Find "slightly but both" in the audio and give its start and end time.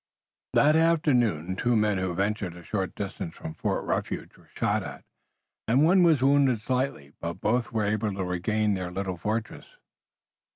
6.59-7.71